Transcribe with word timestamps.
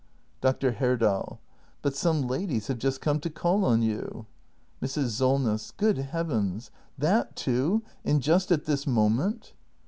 Dr. 0.41 0.71
Herdal. 0.71 1.39
But 1.83 1.95
some 1.95 2.23
ladies 2.23 2.65
have 2.69 2.79
just 2.79 3.01
come 3.01 3.19
to 3.19 3.29
call 3.29 3.63
on 3.63 3.83
you 3.83 4.25
Mrs. 4.81 5.09
Solness. 5.09 5.69
Good 5.77 5.99
heavens, 5.99 6.71
that 6.97 7.35
too! 7.35 7.83
And 8.03 8.19
just 8.19 8.51
at 8.51 8.65
this 8.65 8.87
moment 8.87 9.53